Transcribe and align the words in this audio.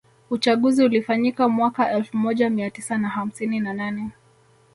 Uchaguzi 0.29 0.83
ulifanyika 0.85 1.49
mwaka 1.49 1.91
elfu 1.91 2.17
moja 2.17 2.49
Mia 2.49 2.71
tisa 2.71 2.97
na 2.97 3.09
hamsini 3.09 3.59
na 3.59 3.73
nane 3.73 4.09